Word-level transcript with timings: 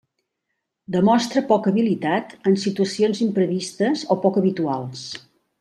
Demostra 0.95 1.43
poca 1.51 1.69
habilitat 1.73 2.33
en 2.53 2.57
situacions 2.63 3.23
imprevistes 3.29 4.07
o 4.17 4.21
poc 4.25 4.41
habituals. 4.43 5.09